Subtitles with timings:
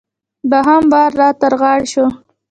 [0.51, 2.05] دوهم وار را تر غاړې شو.